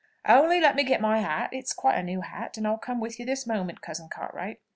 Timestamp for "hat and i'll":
2.21-2.79